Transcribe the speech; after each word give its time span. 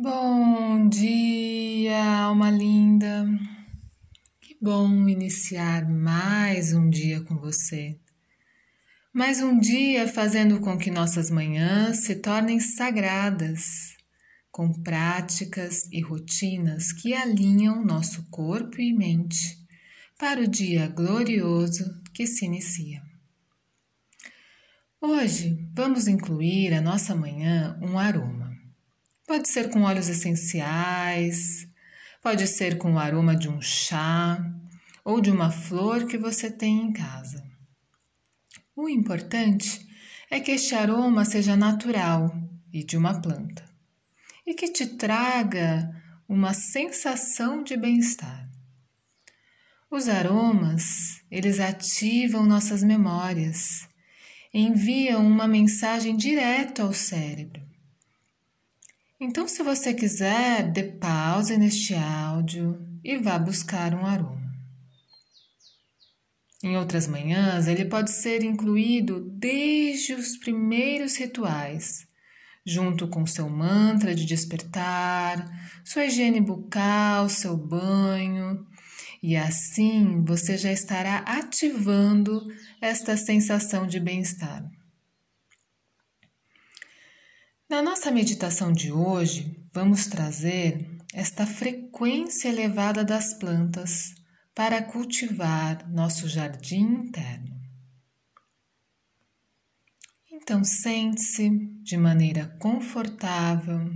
Bom 0.00 0.88
dia, 0.88 2.00
alma 2.20 2.52
linda. 2.52 3.26
Que 4.40 4.56
bom 4.62 5.08
iniciar 5.08 5.90
mais 5.90 6.72
um 6.72 6.88
dia 6.88 7.20
com 7.22 7.36
você. 7.36 7.98
Mais 9.12 9.42
um 9.42 9.58
dia 9.58 10.06
fazendo 10.06 10.60
com 10.60 10.78
que 10.78 10.88
nossas 10.88 11.32
manhãs 11.32 12.04
se 12.04 12.14
tornem 12.14 12.60
sagradas, 12.60 13.96
com 14.52 14.72
práticas 14.72 15.88
e 15.90 16.00
rotinas 16.00 16.92
que 16.92 17.12
alinham 17.12 17.84
nosso 17.84 18.22
corpo 18.30 18.80
e 18.80 18.92
mente 18.92 19.58
para 20.16 20.42
o 20.42 20.46
dia 20.46 20.86
glorioso 20.86 22.00
que 22.14 22.24
se 22.24 22.44
inicia. 22.44 23.02
Hoje 25.00 25.58
vamos 25.74 26.06
incluir 26.06 26.72
a 26.72 26.80
nossa 26.80 27.16
manhã 27.16 27.76
um 27.82 27.98
aroma. 27.98 28.37
Pode 29.28 29.46
ser 29.46 29.68
com 29.68 29.82
óleos 29.82 30.08
essenciais, 30.08 31.68
pode 32.22 32.46
ser 32.46 32.78
com 32.78 32.94
o 32.94 32.98
aroma 32.98 33.36
de 33.36 33.46
um 33.46 33.60
chá 33.60 34.42
ou 35.04 35.20
de 35.20 35.30
uma 35.30 35.50
flor 35.50 36.06
que 36.06 36.16
você 36.16 36.50
tem 36.50 36.80
em 36.80 36.92
casa. 36.94 37.46
O 38.74 38.88
importante 38.88 39.86
é 40.30 40.40
que 40.40 40.52
este 40.52 40.74
aroma 40.74 41.26
seja 41.26 41.54
natural 41.54 42.34
e 42.72 42.82
de 42.82 42.96
uma 42.96 43.20
planta 43.20 43.62
e 44.46 44.54
que 44.54 44.66
te 44.68 44.86
traga 44.86 45.94
uma 46.26 46.54
sensação 46.54 47.62
de 47.62 47.76
bem-estar. 47.76 48.50
Os 49.90 50.08
aromas, 50.08 51.20
eles 51.30 51.60
ativam 51.60 52.46
nossas 52.46 52.82
memórias, 52.82 53.86
enviam 54.54 55.26
uma 55.26 55.46
mensagem 55.46 56.16
direto 56.16 56.80
ao 56.80 56.94
cérebro 56.94 57.67
então, 59.20 59.48
se 59.48 59.62
você 59.62 59.92
quiser, 59.92 60.70
dê 60.70 60.84
pause 60.84 61.56
neste 61.56 61.94
áudio 61.94 62.78
e 63.02 63.16
vá 63.18 63.38
buscar 63.38 63.94
um 63.94 64.06
aroma. 64.06 64.48
Em 66.62 66.76
outras 66.76 67.06
manhãs, 67.06 67.66
ele 67.68 67.84
pode 67.84 68.10
ser 68.10 68.42
incluído 68.42 69.20
desde 69.20 70.14
os 70.14 70.36
primeiros 70.36 71.16
rituais, 71.16 72.06
junto 72.66 73.08
com 73.08 73.26
seu 73.26 73.48
mantra 73.48 74.14
de 74.14 74.24
despertar, 74.24 75.48
sua 75.84 76.04
higiene 76.06 76.40
bucal, 76.40 77.28
seu 77.28 77.56
banho, 77.56 78.66
e 79.22 79.36
assim 79.36 80.24
você 80.24 80.56
já 80.56 80.72
estará 80.72 81.18
ativando 81.18 82.46
esta 82.80 83.16
sensação 83.16 83.86
de 83.86 83.98
bem-estar. 83.98 84.68
Na 87.68 87.82
nossa 87.82 88.10
meditação 88.10 88.72
de 88.72 88.90
hoje, 88.90 89.62
vamos 89.74 90.06
trazer 90.06 90.88
esta 91.12 91.46
frequência 91.46 92.48
elevada 92.48 93.04
das 93.04 93.34
plantas 93.34 94.14
para 94.54 94.82
cultivar 94.82 95.86
nosso 95.90 96.26
jardim 96.26 96.80
interno. 96.80 97.60
Então, 100.32 100.64
sente-se 100.64 101.50
de 101.82 101.98
maneira 101.98 102.46
confortável, 102.58 103.90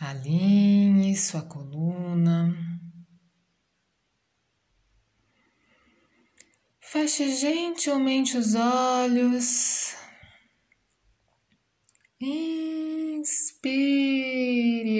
alinhe 0.00 1.16
sua 1.16 1.42
coluna. 1.42 2.56
Feche 6.80 7.36
gentilmente 7.36 8.36
os 8.36 8.56
olhos 8.56 9.94
Inspire 12.18 13.76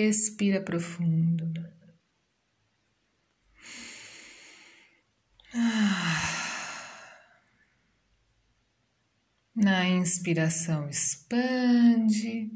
expira 0.09 0.61
profundo. 0.61 1.47
Na 9.55 9.89
inspiração, 9.89 10.89
expande. 10.91 12.51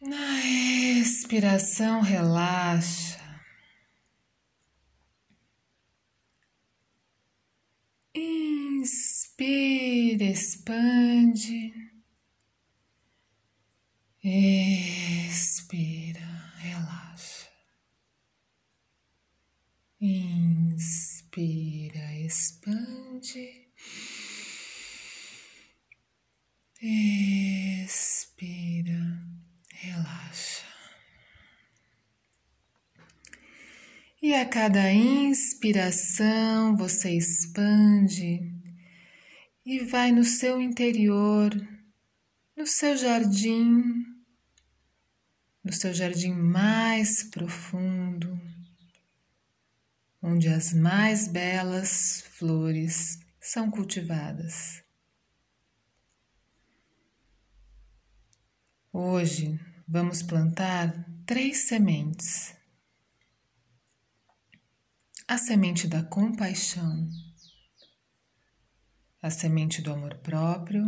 Na 0.00 0.44
expiração, 1.00 2.00
relaxa. 2.00 3.16
Inspira, 10.16 10.24
expande. 10.24 11.74
Expira, 14.24 16.26
relaxa. 16.58 17.48
Inspira, 20.00 22.14
expande. 22.24 23.68
Expira, 26.80 28.08
relaxa. 29.70 30.64
E 34.22 34.34
a 34.34 34.46
cada 34.46 34.90
inspiração 34.92 36.74
você 36.74 37.14
expande 37.16 38.55
e 39.66 39.80
vai 39.80 40.12
no 40.12 40.22
seu 40.22 40.62
interior, 40.62 41.52
no 42.56 42.64
seu 42.64 42.96
jardim, 42.96 43.82
no 45.62 45.72
seu 45.72 45.92
jardim 45.92 46.32
mais 46.32 47.24
profundo, 47.24 48.40
onde 50.22 50.48
as 50.48 50.72
mais 50.72 51.26
belas 51.26 52.22
flores 52.30 53.18
são 53.40 53.68
cultivadas. 53.68 54.84
Hoje 58.92 59.58
vamos 59.86 60.22
plantar 60.22 61.04
três 61.26 61.66
sementes 61.66 62.54
a 65.26 65.36
semente 65.36 65.88
da 65.88 66.04
compaixão, 66.04 67.10
a 69.22 69.30
semente 69.30 69.82
do 69.82 69.92
amor 69.92 70.14
próprio 70.16 70.84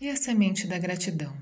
e 0.00 0.08
a 0.08 0.16
semente 0.16 0.66
da 0.66 0.78
gratidão. 0.78 1.36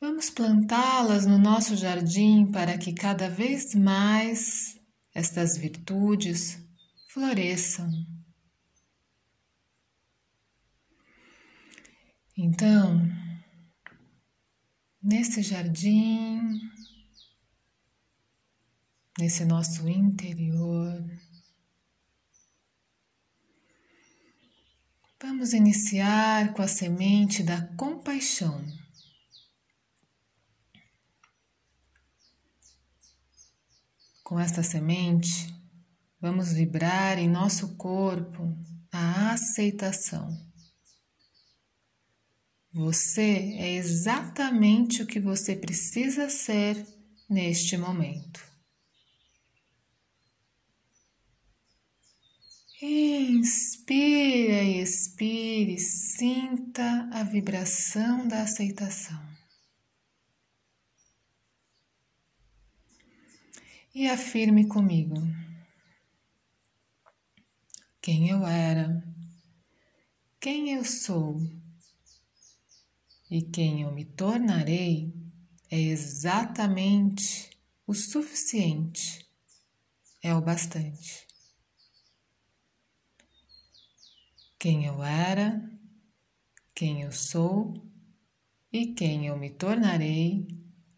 Vamos 0.00 0.30
plantá-las 0.30 1.26
no 1.26 1.38
nosso 1.38 1.76
jardim 1.76 2.50
para 2.50 2.76
que 2.76 2.92
cada 2.92 3.28
vez 3.28 3.72
mais 3.74 4.76
estas 5.14 5.56
virtudes 5.56 6.58
floresçam. 7.08 7.88
Então, 12.36 13.00
nesse 15.00 15.40
jardim, 15.42 16.58
nesse 19.22 19.44
nosso 19.44 19.88
interior. 19.88 21.00
Vamos 25.20 25.52
iniciar 25.52 26.52
com 26.52 26.60
a 26.60 26.66
semente 26.66 27.40
da 27.44 27.62
compaixão. 27.76 28.66
Com 34.24 34.40
esta 34.40 34.60
semente, 34.60 35.54
vamos 36.20 36.52
vibrar 36.52 37.16
em 37.16 37.28
nosso 37.28 37.76
corpo 37.76 38.58
a 38.90 39.30
aceitação. 39.34 40.36
Você 42.72 43.54
é 43.56 43.74
exatamente 43.76 45.00
o 45.00 45.06
que 45.06 45.20
você 45.20 45.54
precisa 45.54 46.28
ser 46.28 46.84
neste 47.30 47.76
momento. 47.78 48.51
Inspira 52.84 54.60
e 54.64 54.80
expire, 54.80 55.78
sinta 55.78 57.08
a 57.12 57.22
vibração 57.22 58.26
da 58.26 58.42
aceitação. 58.42 59.24
E 63.94 64.08
afirme 64.08 64.66
comigo 64.66 65.14
quem 68.00 68.30
eu 68.30 68.44
era, 68.44 69.00
quem 70.40 70.74
eu 70.74 70.84
sou 70.84 71.40
e 73.30 73.42
quem 73.42 73.82
eu 73.82 73.92
me 73.92 74.04
tornarei 74.04 75.14
é 75.70 75.78
exatamente 75.80 77.48
o 77.86 77.94
suficiente, 77.94 79.24
é 80.20 80.34
o 80.34 80.40
bastante. 80.40 81.31
Quem 84.62 84.86
eu 84.86 85.02
era, 85.02 85.60
quem 86.72 87.02
eu 87.02 87.10
sou 87.10 87.74
e 88.72 88.94
quem 88.94 89.26
eu 89.26 89.36
me 89.36 89.50
tornarei 89.50 90.46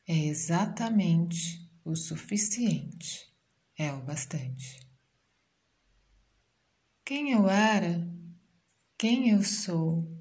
é 0.07 0.15
exatamente 0.27 1.67
o 1.83 1.97
suficiente, 1.97 3.27
é 3.79 3.91
o 3.91 4.03
bastante. 4.03 4.87
Quem 7.07 7.33
eu 7.33 7.49
era, 7.49 8.07
quem 8.99 9.31
eu 9.31 9.43
sou 9.43 10.15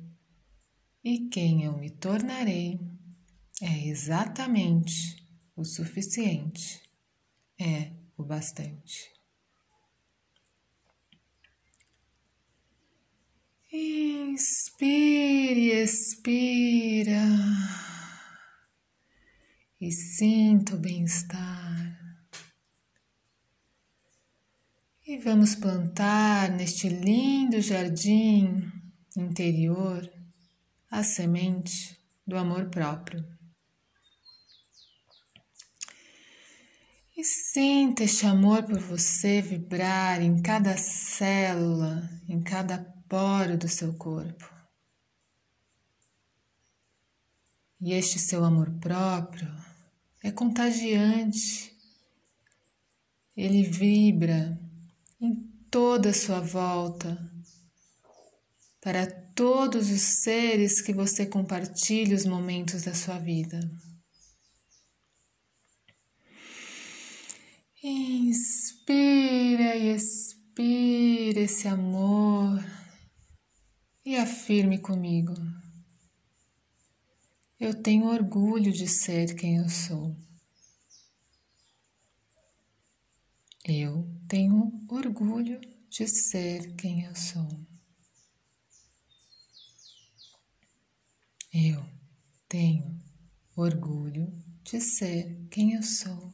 e 1.04 1.28
quem 1.28 1.66
eu 1.66 1.78
me 1.78 1.90
tornarei 1.90 2.80
é 3.62 3.88
exatamente 3.88 5.22
o 5.54 5.66
suficiente, 5.66 6.82
é 7.60 7.92
o 8.16 8.24
bastante. 8.24 9.13
Inspire, 14.34 15.70
expira 15.84 17.22
e 19.80 19.92
sinta 19.92 20.74
o 20.74 20.80
bem-estar. 20.80 22.00
E 25.06 25.20
vamos 25.20 25.54
plantar 25.54 26.50
neste 26.50 26.90
lindo 26.90 27.62
jardim 27.62 28.72
interior 29.16 30.12
a 30.90 31.04
semente 31.04 31.96
do 32.26 32.36
amor 32.36 32.72
próprio. 32.72 33.24
E 37.16 37.24
sinta 37.24 38.04
este 38.04 38.26
amor 38.26 38.64
por 38.64 38.80
você 38.80 39.44
vibrar 39.44 40.24
em 40.24 40.42
cada 40.42 40.76
célula, 40.76 42.10
em 42.28 42.42
cada 42.42 42.80
poro 43.14 43.56
do 43.60 43.68
seu 43.68 43.94
corpo. 43.94 44.52
E 47.80 47.94
este 47.94 48.18
seu 48.18 48.44
amor 48.44 48.72
próprio 48.80 49.48
é 50.24 50.32
contagiante. 50.32 51.78
Ele 53.38 53.62
vibra 53.62 54.60
em 55.22 55.36
toda 55.70 56.10
a 56.10 56.14
sua 56.14 56.40
volta, 56.40 57.16
para 58.82 59.06
todos 59.36 59.92
os 59.92 60.02
seres 60.02 60.82
que 60.82 60.92
você 60.92 61.24
compartilha 61.28 62.16
os 62.16 62.26
momentos 62.26 62.82
da 62.82 62.96
sua 62.96 63.20
vida. 63.20 63.60
Inspira 67.84 69.76
e 69.76 69.94
expira 69.94 71.42
esse 71.42 71.68
amor 71.68 72.63
e 74.14 74.18
afirme 74.18 74.78
comigo. 74.78 75.34
Eu 77.60 77.82
tenho 77.82 78.06
orgulho 78.06 78.72
de 78.72 78.88
ser 78.88 79.34
quem 79.34 79.58
eu 79.58 79.68
sou. 79.68 80.16
Eu 83.66 84.08
tenho 84.28 84.86
orgulho 84.88 85.60
de 85.90 86.08
ser 86.08 86.76
quem 86.76 87.06
eu 87.06 87.16
sou. 87.16 87.60
Eu 91.52 91.84
tenho 92.48 93.02
orgulho 93.56 94.32
de 94.64 94.80
ser 94.80 95.48
quem 95.50 95.74
eu 95.74 95.82
sou. 95.82 96.32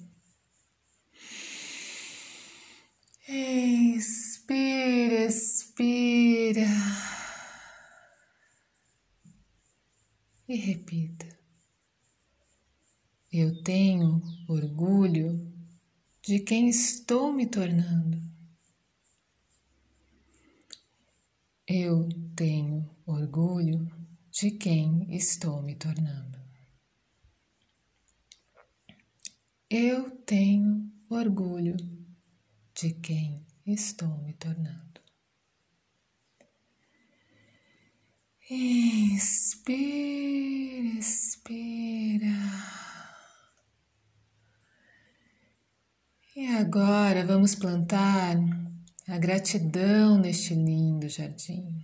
Expira, 3.26 5.28
expira. 5.28 6.68
E 10.50 10.56
repita. 10.56 11.28
Eu 13.32 13.62
tenho 13.62 14.20
orgulho 14.48 15.54
de 16.24 16.40
quem 16.40 16.68
estou 16.68 17.32
me 17.32 17.46
tornando. 17.46 18.20
Eu 21.68 22.10
tenho 22.36 22.90
orgulho 23.06 23.88
de 24.32 24.50
quem 24.50 25.16
estou 25.16 25.62
me 25.62 25.76
tornando. 25.76 26.40
Eu 29.70 30.10
tenho 30.22 30.92
orgulho 31.12 31.78
de 32.74 32.92
quem 32.96 33.46
estou 33.68 34.18
me 34.24 34.34
tornando. 34.34 34.90
Inspira, 38.52 39.80
expira. 40.98 42.36
E 46.36 46.48
agora 46.70 47.26
vamos 47.26 47.56
plantar 47.56 48.36
a 49.08 49.18
gratidão 49.18 50.20
neste 50.20 50.54
lindo 50.54 51.10
jardim. 51.10 51.84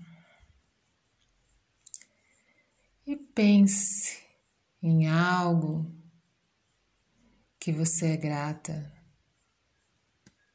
E 3.08 3.16
pense 3.16 4.20
em 4.84 5.08
algo 5.08 5.92
que 7.60 7.72
você 7.72 8.12
é 8.12 8.18
grata. 8.18 8.94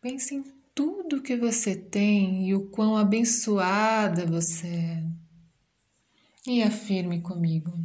Pense 0.01 0.33
em 0.37 0.45
tudo 0.77 1.23
que 1.23 1.37
você 1.37 1.75
tem 1.75 2.49
e 2.49 2.55
o 2.55 2.71
quão 2.71 2.97
abençoada 2.97 4.25
você 4.27 4.69
é. 4.69 5.05
E 6.47 6.63
afirme 6.63 7.21
comigo. 7.21 7.77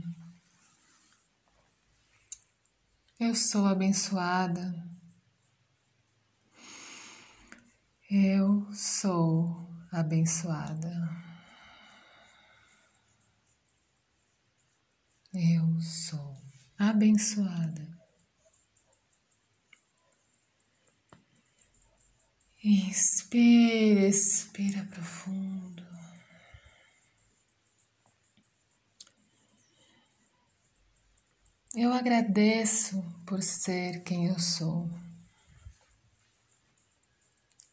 Eu 3.19 3.33
sou 3.33 3.65
abençoada. 3.65 4.94
Eu 8.09 8.71
sou 8.71 9.67
abençoada. 9.91 11.09
Eu 15.33 15.81
sou 15.81 16.37
abençoada. 16.77 17.97
Inspira, 22.63 24.07
expira 24.07 24.85
profundo. 24.85 25.83
Eu 31.75 31.91
agradeço 31.91 33.03
por 33.25 33.41
ser 33.41 34.03
quem 34.03 34.27
eu 34.27 34.38
sou. 34.38 35.04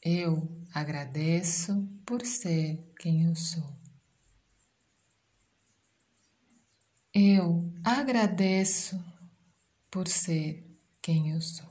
Eu 0.05 0.49
agradeço 0.75 1.89
por 2.05 2.27
ser 2.27 2.93
quem 2.99 3.27
eu 3.27 3.37
sou. 3.37 3.63
Eu 7.15 7.73
agradeço 7.85 9.01
por 9.89 10.09
ser 10.09 10.67
quem 11.01 11.31
eu 11.31 11.41
sou. 11.41 11.71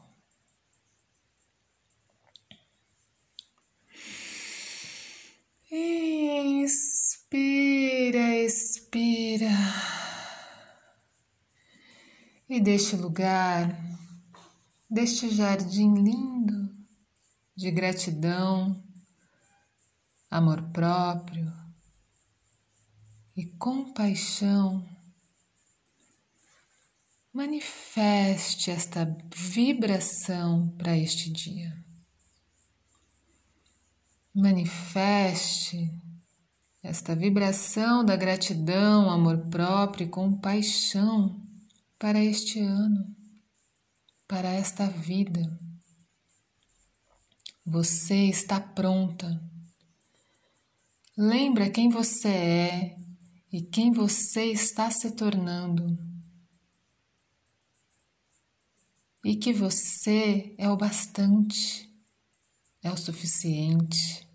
Inspira, 7.33 8.35
expira. 8.37 9.49
E 12.47 12.61
deste 12.61 12.95
lugar, 12.95 13.77
deste 14.89 15.29
jardim 15.29 15.95
lindo, 15.95 16.60
de 17.55 17.69
gratidão, 17.71 18.81
amor 20.29 20.61
próprio 20.71 21.51
e 23.35 23.45
compaixão. 23.45 24.87
Manifeste 27.33 28.71
esta 28.71 29.05
vibração 29.33 30.69
para 30.77 30.97
este 30.97 31.29
dia. 31.29 31.77
Manifeste 34.33 35.91
esta 36.83 37.15
vibração 37.15 38.03
da 38.03 38.15
gratidão, 38.15 39.09
amor 39.09 39.37
próprio 39.49 40.07
e 40.07 40.09
compaixão 40.09 41.39
para 41.99 42.23
este 42.23 42.59
ano, 42.59 43.15
para 44.27 44.49
esta 44.49 44.87
vida. 44.87 45.59
Você 47.71 48.25
está 48.25 48.59
pronta. 48.59 49.41
Lembra 51.17 51.69
quem 51.69 51.87
você 51.87 52.27
é 52.27 52.97
e 53.49 53.61
quem 53.61 53.93
você 53.93 54.47
está 54.47 54.91
se 54.91 55.11
tornando. 55.11 55.97
E 59.23 59.37
que 59.37 59.53
você 59.53 60.53
é 60.57 60.69
o 60.69 60.75
bastante, 60.75 61.89
é 62.83 62.91
o 62.91 62.97
suficiente. 62.97 64.27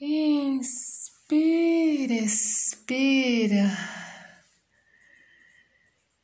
Inspira, 0.00 1.34
expira. 2.14 3.70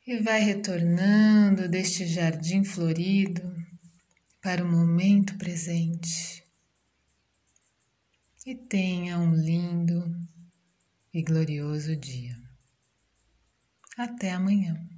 E 0.05 0.17
vai 0.17 0.41
retornando 0.41 1.69
deste 1.69 2.05
jardim 2.05 2.65
florido 2.65 3.62
para 4.43 4.61
o 4.61 4.67
momento 4.69 5.37
presente. 5.37 6.43
E 8.45 8.53
tenha 8.53 9.17
um 9.17 9.33
lindo 9.33 10.03
e 11.13 11.23
glorioso 11.23 11.95
dia. 11.95 12.37
Até 13.97 14.33
amanhã. 14.33 14.92